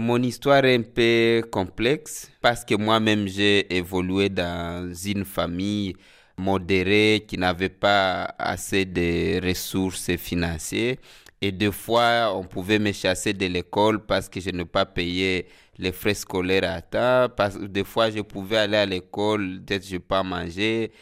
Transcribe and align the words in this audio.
Mon 0.00 0.22
histoire 0.22 0.64
est 0.64 0.76
un 0.76 0.82
peu 0.82 1.42
complexe 1.50 2.30
parce 2.40 2.64
que 2.64 2.76
moi-même 2.76 3.26
j'ai 3.26 3.76
évolué 3.76 4.28
dans 4.28 4.94
une 4.94 5.24
famille 5.24 5.96
modérée 6.36 7.24
qui 7.26 7.36
n'avait 7.36 7.68
pas 7.68 8.32
assez 8.38 8.84
de 8.84 9.44
ressources 9.44 10.14
financières. 10.16 10.94
Et 11.40 11.50
deux 11.50 11.72
fois, 11.72 12.32
on 12.36 12.44
pouvait 12.44 12.78
me 12.78 12.92
chasser 12.92 13.32
de 13.32 13.46
l'école 13.46 14.06
parce 14.06 14.28
que 14.28 14.40
je 14.40 14.50
n'ai 14.50 14.64
pas 14.64 14.86
payé 14.86 15.46
les 15.78 15.90
frais 15.90 16.14
scolaires 16.14 16.72
à 16.72 16.80
temps. 16.80 17.28
Parce 17.36 17.56
que 17.58 17.64
des 17.64 17.82
fois, 17.82 18.08
je 18.08 18.20
pouvais 18.20 18.58
aller 18.58 18.76
à 18.76 18.86
l'école, 18.86 19.60
peut-être 19.66 19.84
je 19.84 19.96
pas 19.96 20.22
mangé, 20.22 20.92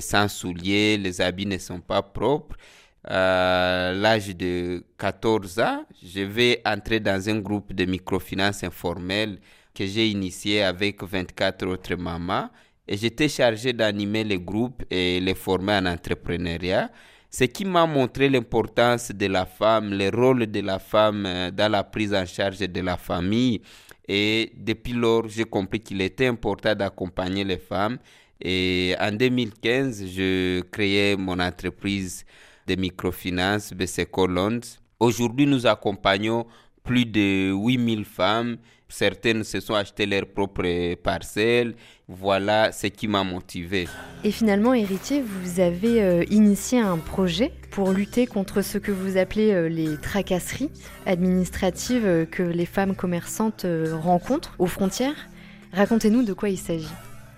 sans 0.00 0.26
souliers, 0.26 0.96
les 0.96 1.20
habits 1.20 1.44
ne 1.44 1.58
sont 1.58 1.80
pas 1.80 2.00
propres. 2.02 2.56
À 3.04 3.92
l'âge 3.94 4.36
de 4.36 4.84
14 4.98 5.60
ans, 5.60 5.84
je 6.02 6.20
vais 6.20 6.60
entrer 6.66 7.00
dans 7.00 7.28
un 7.28 7.38
groupe 7.38 7.72
de 7.72 7.84
microfinance 7.84 8.64
informelle 8.64 9.38
que 9.74 9.86
j'ai 9.86 10.08
initié 10.08 10.62
avec 10.62 11.02
24 11.02 11.66
autres 11.66 11.94
mamans. 11.96 12.50
Et 12.86 12.96
j'étais 12.96 13.28
chargé 13.28 13.72
d'animer 13.72 14.24
les 14.24 14.38
groupes 14.38 14.82
et 14.90 15.20
les 15.20 15.34
former 15.34 15.74
en 15.74 15.86
entrepreneuriat 15.86 16.90
ce 17.30 17.44
qui 17.44 17.64
m'a 17.64 17.86
montré 17.86 18.28
l'importance 18.28 19.12
de 19.12 19.26
la 19.26 19.44
femme, 19.44 19.92
le 19.92 20.08
rôle 20.08 20.46
de 20.46 20.60
la 20.60 20.78
femme 20.78 21.26
euh, 21.26 21.50
dans 21.50 21.70
la 21.70 21.84
prise 21.84 22.14
en 22.14 22.24
charge 22.24 22.58
de 22.58 22.80
la 22.80 22.96
famille. 22.96 23.60
Et 24.06 24.52
depuis 24.56 24.94
lors, 24.94 25.28
j'ai 25.28 25.44
compris 25.44 25.80
qu'il 25.80 26.00
était 26.00 26.26
important 26.26 26.74
d'accompagner 26.74 27.44
les 27.44 27.58
femmes. 27.58 27.98
Et 28.40 28.94
en 28.98 29.12
2015, 29.12 30.06
je 30.06 30.60
créais 30.70 31.16
mon 31.16 31.38
entreprise 31.38 32.24
de 32.68 32.80
microfinance, 32.80 33.72
BCCO 33.72 34.26
Loans. 34.26 34.60
Aujourd'hui, 35.00 35.46
nous 35.46 35.66
accompagnons 35.66 36.46
plus 36.84 37.06
de 37.06 37.52
8000 37.52 38.04
femmes. 38.04 38.56
Certaines 38.88 39.44
se 39.44 39.60
sont 39.60 39.74
achetées 39.74 40.06
leurs 40.06 40.26
propres 40.26 40.94
parcelles. 40.94 41.74
Voilà 42.08 42.72
ce 42.72 42.86
qui 42.86 43.06
m'a 43.06 43.22
motivé. 43.24 43.86
Et 44.24 44.30
finalement, 44.30 44.72
héritier, 44.72 45.22
vous 45.22 45.60
avez 45.60 46.02
euh, 46.02 46.24
initié 46.30 46.80
un 46.80 46.96
projet 46.96 47.52
pour 47.70 47.92
lutter 47.92 48.26
contre 48.26 48.62
ce 48.62 48.78
que 48.78 48.92
vous 48.92 49.18
appelez 49.18 49.52
euh, 49.52 49.68
les 49.68 49.98
tracasseries 49.98 50.70
administratives 51.04 52.06
euh, 52.06 52.24
que 52.24 52.42
les 52.42 52.66
femmes 52.66 52.94
commerçantes 52.94 53.66
rencontrent 53.92 54.54
aux 54.58 54.66
frontières. 54.66 55.28
Racontez-nous 55.74 56.22
de 56.22 56.32
quoi 56.32 56.48
il 56.48 56.58
s'agit. 56.58 56.88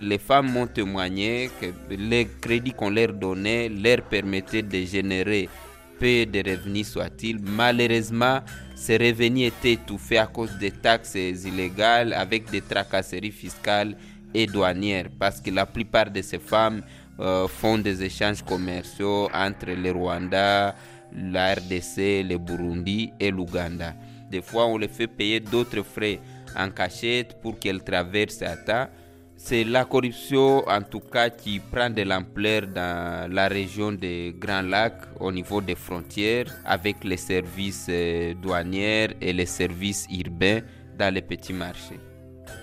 Les 0.01 0.19
femmes 0.19 0.51
m'ont 0.53 0.67
témoigné 0.67 1.51
que 1.61 1.67
les 1.95 2.27
crédits 2.41 2.73
qu'on 2.73 2.91
leur 2.91 3.13
donnait 3.13 3.69
leur 3.69 4.03
permettaient 4.03 4.63
de 4.63 4.79
générer 4.85 5.49
peu 5.99 6.25
de 6.25 6.39
revenus 6.51 6.89
soit-il. 6.89 7.39
Malheureusement, 7.39 8.41
ces 8.75 8.97
revenus 8.97 9.49
étaient 9.49 9.73
étouffés 9.75 10.17
à 10.19 10.27
cause 10.27 10.57
des 10.59 10.71
taxes 10.71 11.15
illégales 11.15 12.15
avec 12.15 12.51
des 12.51 12.63
tracasseries 12.63 13.31
fiscales 13.31 13.95
et 14.33 14.47
douanières 14.47 15.09
parce 15.19 15.41
que 15.41 15.51
la 15.51 15.67
plupart 15.67 16.11
de 16.11 16.23
ces 16.23 16.39
femmes 16.39 16.83
euh, 17.21 17.47
font 17.47 17.77
des 17.77 18.03
échanges 18.03 18.43
commerciaux 18.43 19.29
entre 19.35 19.67
le 19.71 19.91
Rwanda, 19.91 20.75
la 21.15 21.55
RDC, 21.55 22.25
le 22.27 22.39
Burundi 22.39 23.13
et 23.21 23.31
l'Ouganda. 23.31 23.95
Des 24.31 24.41
fois, 24.41 24.67
on 24.67 24.79
les 24.79 24.89
fait 24.89 25.09
payer 25.09 25.41
d'autres 25.41 25.83
frais 25.83 26.21
en 26.57 26.71
cachette 26.71 27.39
pour 27.43 27.59
qu'elles 27.59 27.83
traversent 27.83 28.43
à 28.43 28.57
c'est 29.43 29.65
la 29.65 29.87
corruption, 29.87 30.69
en 30.69 30.83
tout 30.83 31.01
cas, 31.01 31.31
qui 31.31 31.61
prend 31.61 31.89
de 31.89 32.03
l'ampleur 32.03 32.67
dans 32.67 33.33
la 33.33 33.49
région 33.49 33.91
des 33.91 34.35
Grands 34.39 34.61
Lacs, 34.61 35.01
au 35.19 35.33
niveau 35.33 35.63
des 35.63 35.75
frontières, 35.75 36.55
avec 36.65 37.03
les 37.05 37.17
services 37.17 37.87
euh, 37.89 38.35
douaniers 38.35 39.09
et 39.21 39.33
les 39.33 39.47
services 39.47 40.07
urbains 40.13 40.61
dans 40.99 41.13
les 41.13 41.23
petits 41.23 41.55
marchés. 41.55 41.99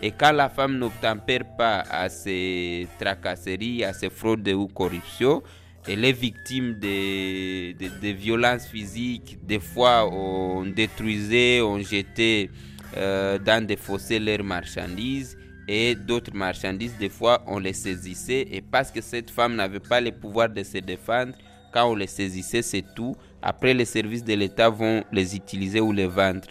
Et 0.04 0.12
quand 0.12 0.32
la 0.32 0.50
femme 0.50 0.78
n'obtempère 0.78 1.46
pas 1.58 1.80
à 1.90 2.10
ces 2.10 2.88
tracasseries, 3.00 3.84
à 3.84 3.92
ces 3.92 4.12
fraudes 4.12 4.48
ou 4.50 4.68
corruptions, 4.68 5.42
elle 5.88 6.06
est 6.06 6.12
victime 6.12 6.76
de, 6.76 7.72
de, 7.74 8.10
violences 8.10 8.68
physiques. 8.68 9.40
Des 9.44 9.60
fois, 9.60 10.08
on 10.14 10.64
détruisait, 10.68 11.60
on 11.60 11.80
jetait 11.80 12.52
euh, 12.96 13.40
dans 13.40 13.66
des 13.66 13.78
fossés 13.78 14.20
leurs 14.20 14.44
marchandises 14.44 15.38
et 15.68 15.96
d'autres 15.96 16.34
marchandises, 16.34 16.98
des 16.98 17.10
fois 17.10 17.42
on 17.46 17.60
les 17.60 17.74
saisissait 17.74 18.48
et 18.52 18.62
parce 18.62 18.92
que 18.92 19.02
cette 19.02 19.30
femme 19.30 19.56
n'avait 19.56 19.80
pas 19.80 20.02
le 20.02 20.12
pouvoir 20.12 20.50
de 20.50 20.64
se 20.64 20.78
défendre, 20.78 21.34
quand 21.74 21.86
on 21.86 21.96
les 21.96 22.08
saisissait, 22.08 22.62
c'est 22.62 22.84
tout. 22.96 23.16
Après, 23.42 23.74
les 23.74 23.86
services 23.86 24.24
de 24.24 24.34
l'État 24.34 24.70
vont 24.70 25.04
les 25.12 25.36
utiliser 25.36 25.80
ou 25.80 25.92
les 25.92 26.08
vendre. 26.08 26.42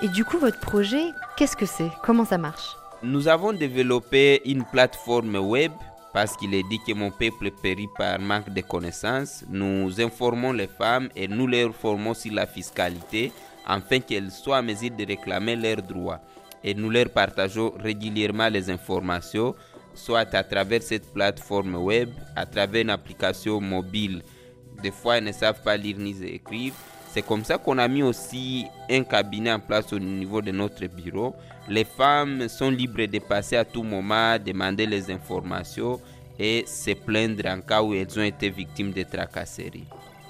Et 0.00 0.08
du 0.08 0.24
coup, 0.24 0.38
votre 0.38 0.58
projet, 0.60 1.04
qu'est-ce 1.36 1.56
que 1.56 1.66
c'est? 1.66 1.90
Comment 2.02 2.24
ça 2.24 2.38
marche? 2.38 2.74
Nous 3.02 3.28
avons 3.28 3.52
développé 3.52 4.40
une 4.44 4.64
plateforme 4.64 5.36
web 5.36 5.72
parce 6.12 6.36
qu'il 6.36 6.54
est 6.54 6.62
dit 6.68 6.78
que 6.86 6.92
mon 6.94 7.10
peuple 7.10 7.50
périt 7.62 7.88
par 7.96 8.18
manque 8.18 8.50
de 8.50 8.60
connaissances. 8.60 9.44
Nous 9.48 10.00
informons 10.00 10.52
les 10.52 10.66
femmes 10.66 11.08
et 11.14 11.28
nous 11.28 11.46
les 11.46 11.70
formons 11.72 12.14
sur 12.14 12.32
la 12.32 12.46
fiscalité 12.46 13.32
afin 13.66 14.00
qu'elles 14.00 14.30
soient 14.30 14.58
à 14.58 14.62
mesure 14.62 14.90
de 14.90 15.06
réclamer 15.06 15.56
leurs 15.56 15.82
droits 15.82 16.20
et 16.64 16.74
nous 16.74 16.90
leur 16.90 17.08
partageons 17.10 17.72
régulièrement 17.78 18.48
les 18.48 18.70
informations, 18.70 19.54
soit 19.94 20.34
à 20.34 20.42
travers 20.42 20.82
cette 20.82 21.12
plateforme 21.12 21.74
web, 21.76 22.10
à 22.36 22.46
travers 22.46 22.82
une 22.82 22.90
application 22.90 23.60
mobile. 23.60 24.22
Des 24.82 24.90
fois, 24.90 25.18
elles 25.18 25.24
ne 25.24 25.32
savent 25.32 25.62
pas 25.62 25.76
lire 25.76 25.98
ni 25.98 26.16
écrire. 26.24 26.72
C'est 27.08 27.22
comme 27.22 27.44
ça 27.44 27.58
qu'on 27.58 27.76
a 27.76 27.86
mis 27.88 28.02
aussi 28.02 28.66
un 28.90 29.02
cabinet 29.02 29.52
en 29.52 29.60
place 29.60 29.92
au 29.92 29.98
niveau 29.98 30.40
de 30.40 30.50
notre 30.50 30.86
bureau. 30.86 31.34
Les 31.68 31.84
femmes 31.84 32.48
sont 32.48 32.70
libres 32.70 33.04
de 33.04 33.18
passer 33.18 33.56
à 33.56 33.64
tout 33.64 33.82
moment, 33.82 34.38
demander 34.38 34.86
les 34.86 35.10
informations 35.10 36.00
et 36.38 36.64
se 36.66 36.92
plaindre 36.92 37.46
en 37.46 37.60
cas 37.60 37.82
où 37.82 37.92
elles 37.92 38.18
ont 38.18 38.22
été 38.22 38.48
victimes 38.48 38.92
de 38.92 39.02
tracasseries. 39.02 39.86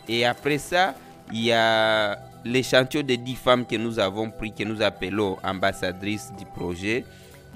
Et 0.09 0.25
après 0.25 0.59
ça, 0.59 0.95
il 1.33 1.45
y 1.45 1.53
a 1.53 2.19
l'échantillon 2.45 3.03
de 3.03 3.15
10 3.15 3.35
femmes 3.37 3.67
que 3.67 3.77
nous 3.77 3.99
avons 3.99 4.31
pris, 4.31 4.53
que 4.53 4.65
nous 4.65 4.83
appelons 4.83 5.37
ambassadrices 5.45 6.33
du 6.39 6.45
projet. 6.45 7.05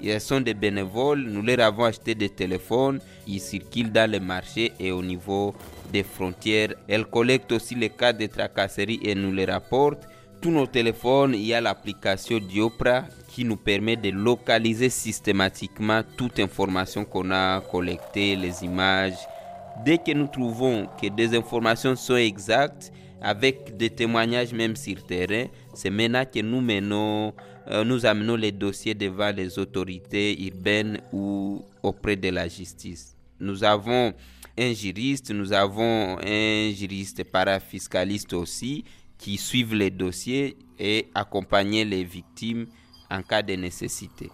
Elles 0.03 0.21
sont 0.21 0.41
des 0.41 0.53
bénévoles, 0.53 1.21
nous 1.21 1.41
leur 1.41 1.59
avons 1.61 1.85
acheté 1.85 2.13
des 2.13 2.29
téléphones, 2.29 2.99
ils 3.25 3.39
circulent 3.39 3.91
dans 3.91 4.09
les 4.09 4.19
marchés 4.19 4.71
et 4.79 4.91
au 4.91 5.01
niveau 5.01 5.55
des 5.91 6.03
frontières. 6.03 6.73
Elles 6.87 7.05
collectent 7.05 7.51
aussi 7.51 7.73
les 7.73 7.89
cas 7.89 8.13
de 8.13 8.27
tracasseries 8.27 8.99
et 9.01 9.15
nous 9.15 9.31
les 9.31 9.45
rapportent. 9.45 10.07
Tous 10.39 10.51
nos 10.51 10.67
téléphones, 10.67 11.33
il 11.33 11.47
y 11.47 11.53
a 11.55 11.61
l'application 11.61 12.37
Diopra 12.37 13.05
qui 13.27 13.43
nous 13.43 13.55
permet 13.57 13.95
de 13.95 14.11
localiser 14.11 14.89
systématiquement 14.89 16.01
toute 16.15 16.39
information 16.39 17.03
qu'on 17.05 17.31
a 17.31 17.59
collectée, 17.61 18.35
les 18.35 18.63
images. 18.63 19.17
Dès 19.83 19.97
que 19.97 20.11
nous 20.11 20.27
trouvons 20.27 20.87
que 21.01 21.07
des 21.07 21.35
informations 21.35 21.95
sont 21.95 22.15
exactes, 22.15 22.91
avec 23.21 23.75
des 23.77 23.89
témoignages 23.89 24.53
même 24.53 24.75
sur 24.75 25.05
terrain. 25.05 25.45
C'est 25.73 25.89
maintenant 25.89 26.23
que 26.25 26.39
nous 26.39 26.61
menons, 26.61 27.33
euh, 27.67 27.83
nous 27.83 28.05
amenons 28.05 28.35
les 28.35 28.51
dossiers 28.51 28.93
devant 28.93 29.35
les 29.35 29.57
autorités 29.59 30.41
urbaines 30.45 30.99
ou 31.11 31.63
auprès 31.83 32.15
de 32.15 32.29
la 32.29 32.47
justice. 32.47 33.15
Nous 33.39 33.63
avons 33.63 34.13
un 34.57 34.73
juriste, 34.73 35.31
nous 35.31 35.53
avons 35.53 36.17
un 36.19 36.71
juriste 36.71 37.23
parafiscaliste 37.23 38.33
aussi 38.33 38.83
qui 39.17 39.37
suivent 39.37 39.75
les 39.75 39.89
dossiers 39.91 40.57
et 40.79 41.07
accompagner 41.13 41.85
les 41.85 42.03
victimes 42.03 42.67
en 43.09 43.21
cas 43.21 43.41
de 43.41 43.53
nécessité. 43.53 44.29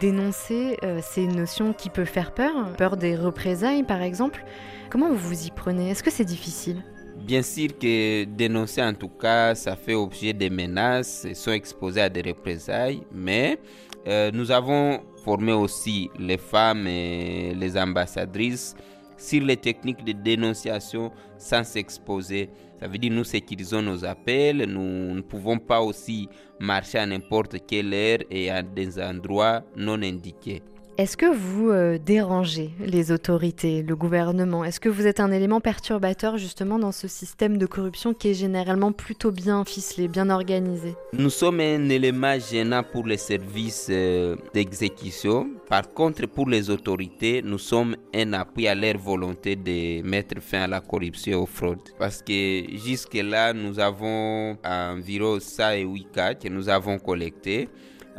Dénoncer, 0.00 0.76
euh, 0.82 1.00
c'est 1.02 1.22
une 1.22 1.36
notion 1.36 1.72
qui 1.72 1.88
peut 1.88 2.04
faire 2.04 2.34
peur, 2.34 2.72
peur 2.76 2.96
des 2.96 3.16
représailles 3.16 3.84
par 3.84 4.02
exemple. 4.02 4.44
Comment 4.90 5.08
vous 5.08 5.28
vous 5.28 5.46
y 5.46 5.50
prenez? 5.50 5.90
Est-ce 5.90 6.02
que 6.02 6.10
c'est 6.10 6.24
difficile? 6.24 6.82
Bien 7.24 7.40
sûr 7.40 7.68
que 7.78 8.24
dénoncer 8.24 8.82
en 8.82 8.92
tout 8.92 9.08
cas, 9.08 9.54
ça 9.54 9.76
fait 9.76 9.94
objet 9.94 10.34
de 10.34 10.50
menaces, 10.50 11.24
ils 11.26 11.34
sont 11.34 11.52
exposés 11.52 12.02
à 12.02 12.10
des 12.10 12.20
représailles, 12.20 13.00
mais 13.10 13.58
euh, 14.06 14.30
nous 14.30 14.50
avons 14.50 15.00
formé 15.24 15.52
aussi 15.54 16.10
les 16.18 16.36
femmes 16.36 16.86
et 16.86 17.54
les 17.54 17.78
ambassadrices 17.78 18.76
sur 19.16 19.42
les 19.42 19.56
techniques 19.56 20.04
de 20.04 20.12
dénonciation 20.12 21.10
sans 21.38 21.64
s'exposer. 21.64 22.50
Ça 22.78 22.88
veut 22.88 22.98
dire 22.98 23.10
nous 23.12 23.24
sécurisons 23.24 23.80
nos 23.80 24.04
appels, 24.04 24.66
nous 24.68 25.14
ne 25.14 25.22
pouvons 25.22 25.58
pas 25.58 25.80
aussi 25.80 26.28
marcher 26.60 26.98
à 26.98 27.06
n'importe 27.06 27.56
quelle 27.66 27.94
heure 27.94 28.18
et 28.30 28.50
à 28.50 28.60
des 28.60 29.00
endroits 29.00 29.62
non 29.74 30.02
indiqués. 30.02 30.60
Est-ce 30.96 31.16
que 31.16 31.26
vous 31.26 31.70
euh, 31.70 31.98
dérangez 31.98 32.70
les 32.78 33.10
autorités, 33.10 33.82
le 33.82 33.96
gouvernement? 33.96 34.64
Est-ce 34.64 34.78
que 34.78 34.88
vous 34.88 35.08
êtes 35.08 35.18
un 35.18 35.32
élément 35.32 35.60
perturbateur 35.60 36.38
justement 36.38 36.78
dans 36.78 36.92
ce 36.92 37.08
système 37.08 37.58
de 37.58 37.66
corruption 37.66 38.14
qui 38.14 38.28
est 38.28 38.34
généralement 38.34 38.92
plutôt 38.92 39.32
bien 39.32 39.64
ficelé, 39.64 40.06
bien 40.06 40.30
organisé? 40.30 40.94
Nous 41.12 41.30
sommes 41.30 41.58
un 41.58 41.88
élément 41.88 42.38
gênant 42.38 42.84
pour 42.84 43.08
les 43.08 43.16
services 43.16 43.88
euh, 43.90 44.36
d'exécution. 44.54 45.50
Par 45.68 45.92
contre, 45.92 46.26
pour 46.26 46.48
les 46.48 46.70
autorités, 46.70 47.42
nous 47.42 47.58
sommes 47.58 47.96
un 48.14 48.32
appui 48.32 48.68
à 48.68 48.76
leur 48.76 48.96
volonté 48.96 49.56
de 49.56 50.00
mettre 50.02 50.40
fin 50.40 50.60
à 50.60 50.68
la 50.68 50.80
corruption 50.80 51.32
et 51.32 51.34
aux 51.34 51.46
fraudes. 51.46 51.90
Parce 51.98 52.22
que 52.22 52.62
jusque-là, 52.86 53.52
nous 53.52 53.80
avons 53.80 54.56
environ 54.64 55.40
ça 55.40 55.76
et 55.76 55.82
8 55.82 56.06
cas 56.12 56.34
que 56.34 56.46
nous 56.48 56.68
avons 56.68 57.00
collectés. 57.00 57.68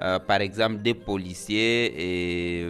Euh, 0.02 0.20
par 0.20 0.42
exemple 0.42 0.82
des 0.82 0.94
policiers 0.94 1.94
et 1.98 2.68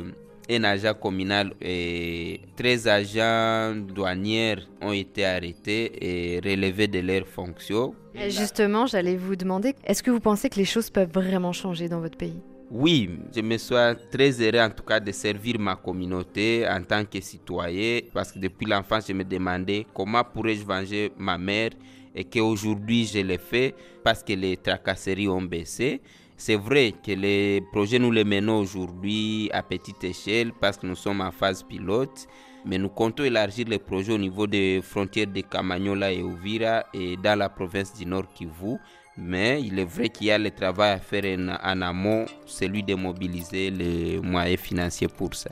un 0.49 0.63
agent 0.63 0.93
communal 0.93 1.53
et 1.61 2.41
13 2.55 2.87
agents 2.87 3.75
douaniers 3.75 4.57
ont 4.81 4.91
été 4.91 5.25
arrêtés 5.25 5.91
et 5.99 6.39
relevés 6.39 6.87
de 6.87 6.99
leurs 6.99 7.27
fonctions. 7.27 7.95
justement, 8.27 8.85
j'allais 8.85 9.17
vous 9.17 9.35
demander, 9.35 9.73
est-ce 9.83 10.03
que 10.03 10.11
vous 10.11 10.19
pensez 10.19 10.49
que 10.49 10.57
les 10.57 10.65
choses 10.65 10.89
peuvent 10.89 11.11
vraiment 11.11 11.51
changer 11.51 11.89
dans 11.89 11.99
votre 11.99 12.17
pays? 12.17 12.39
Oui, 12.71 13.09
je 13.35 13.41
me 13.41 13.57
suis 13.57 13.75
très 14.11 14.41
heureux 14.41 14.59
en 14.59 14.71
tout 14.71 14.83
cas 14.83 14.99
de 14.99 15.11
servir 15.11 15.59
ma 15.59 15.75
communauté 15.75 16.67
en 16.67 16.81
tant 16.81 17.05
que 17.05 17.21
citoyen 17.21 17.99
parce 18.11 18.31
que 18.31 18.39
depuis 18.39 18.65
l'enfance 18.65 19.05
je 19.07 19.13
me 19.13 19.23
demandais 19.23 19.85
comment 19.93 20.23
pourrais-je 20.23 20.65
venger 20.65 21.11
ma 21.17 21.37
mère 21.37 21.71
et 22.15 22.23
qu'aujourd'hui 22.23 23.05
je 23.05 23.19
l'ai 23.19 23.37
fait 23.37 23.75
parce 24.03 24.23
que 24.23 24.33
les 24.33 24.57
tracasseries 24.57 25.27
ont 25.27 25.43
baissé. 25.43 26.01
C'est 26.37 26.57
vrai 26.57 26.93
que 27.03 27.11
les 27.11 27.61
projets, 27.71 27.97
nous 27.97 28.11
les 28.11 28.25
menons 28.25 28.59
aujourd'hui 28.59 29.49
à 29.53 29.63
petite 29.63 30.03
échelle 30.03 30.51
parce 30.59 30.77
que 30.77 30.85
nous 30.85 30.95
sommes 30.95 31.21
en 31.21 31.31
phase 31.31 31.63
pilote, 31.63 32.27
mais 32.65 32.77
nous 32.77 32.89
comptons 32.89 33.23
élargir 33.23 33.67
les 33.69 33.79
projets 33.79 34.11
au 34.11 34.17
niveau 34.17 34.45
des 34.45 34.81
frontières 34.83 35.27
de 35.27 35.41
Camagnola 35.41 36.11
et 36.11 36.21
Ouvira 36.21 36.83
et 36.93 37.15
dans 37.15 37.37
la 37.39 37.47
province 37.47 37.93
du 37.93 38.05
Nord 38.05 38.27
Kivu. 38.33 38.77
Mais 39.17 39.61
il 39.63 39.79
est 39.79 39.85
vrai 39.85 40.09
qu'il 40.09 40.27
y 40.27 40.31
a 40.31 40.37
le 40.37 40.51
travail 40.51 40.91
à 40.91 40.97
faire 40.97 41.23
en, 41.39 41.81
amont, 41.81 42.25
celui 42.45 42.83
de 42.83 42.95
mobiliser 42.95 43.69
les 43.69 44.19
moyens 44.19 44.59
financiers 44.59 45.07
pour 45.07 45.33
ça. 45.33 45.51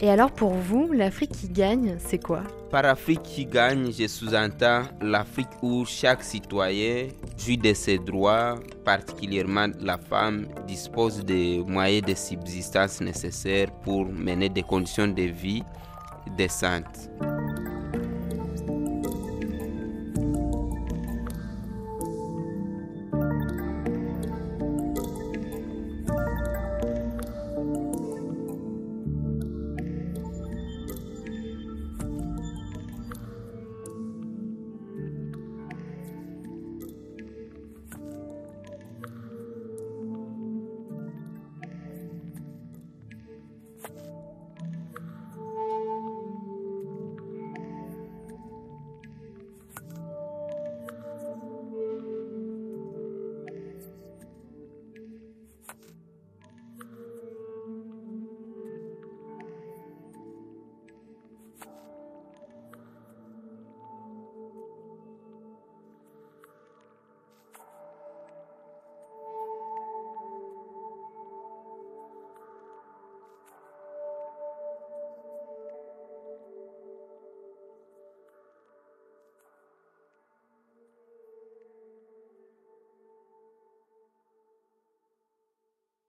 Et 0.00 0.08
alors 0.08 0.30
pour 0.30 0.54
vous, 0.54 0.92
l'Afrique 0.92 1.32
qui 1.32 1.48
gagne, 1.48 1.96
c'est 1.98 2.22
quoi? 2.22 2.44
Par 2.70 2.84
Afrique 2.84 3.22
qui 3.22 3.44
gagne, 3.44 3.90
je 3.92 4.06
sous-entends 4.06 4.84
l'Afrique 5.02 5.48
où 5.62 5.84
chaque 5.84 6.22
citoyen 6.22 7.08
jouit 7.40 7.56
de 7.56 7.72
ses 7.72 7.98
droits, 7.98 8.56
particulièrement 8.84 9.68
la 9.80 9.98
femme 9.98 10.46
dispose 10.66 11.24
des 11.24 11.62
moyens 11.66 12.06
de 12.06 12.14
subsistance 12.14 13.00
nécessaires 13.00 13.70
pour 13.82 14.06
mener 14.06 14.48
des 14.48 14.62
conditions 14.62 15.08
de 15.08 15.22
vie 15.22 15.62
décentes. 16.36 17.10